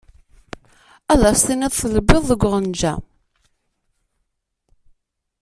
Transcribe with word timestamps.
Ad 1.11 1.21
s-tiniḍ 1.39 1.73
telbiḍ 1.75 2.23
deg 2.31 2.41
uɣenǧa. 2.47 2.93